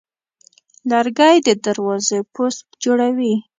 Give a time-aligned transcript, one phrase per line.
[0.91, 3.33] لرګی د دروازې پوست جوړوي.